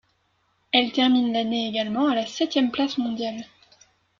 Elle 0.71 0.93
termine 0.93 1.31
l'année 1.31 1.67
également 1.69 2.07
à 2.09 2.15
la 2.15 2.25
septième 2.25 2.71
place 2.71 2.97
mondiale. 2.97 3.45